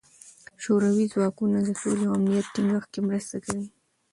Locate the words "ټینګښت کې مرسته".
2.53-3.35